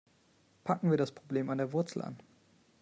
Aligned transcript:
Packen 0.63 0.89
wir 0.89 0.97
das 0.97 1.11
Problem 1.11 1.51
an 1.51 1.59
der 1.59 1.73
Wurzel 1.73 2.01
an. 2.01 2.17